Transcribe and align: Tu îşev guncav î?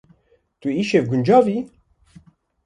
Tu 0.61 0.67
îşev 0.79 1.05
guncav 1.09 1.45
î? 1.57 1.57